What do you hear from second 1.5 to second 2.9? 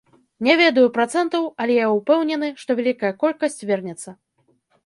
але я ўпэўнены, што